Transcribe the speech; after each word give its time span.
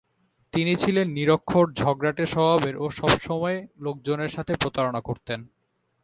তিনি 0.53 0.73
ছিলেন 0.75 1.07
নিরক্ষর, 1.09 1.65
ঝগড়াটে 1.73 2.23
স্বভাবের 2.25 2.75
ও 2.77 2.85
সবসময় 2.91 3.57
লোকজনের 3.79 4.31
সাথে 4.31 4.53
প্রতারনা 4.55 5.01
করতেন। 5.01 5.39